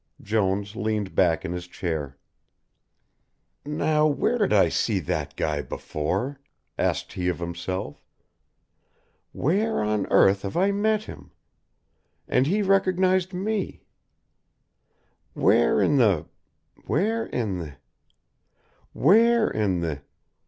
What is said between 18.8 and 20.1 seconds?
where in the